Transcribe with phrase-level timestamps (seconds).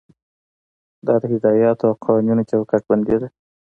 [1.05, 3.27] دا د هدایاتو او قوانینو چوکاټ بندي ده.